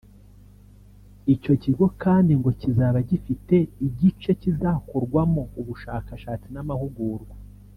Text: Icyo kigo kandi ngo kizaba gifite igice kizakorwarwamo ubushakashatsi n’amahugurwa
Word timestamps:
Icyo 1.33 1.53
kigo 1.63 1.85
kandi 2.03 2.31
ngo 2.39 2.49
kizaba 2.61 2.97
gifite 3.09 3.55
igice 3.87 4.29
kizakorwarwamo 4.41 5.41
ubushakashatsi 5.59 6.47
n’amahugurwa 6.53 7.35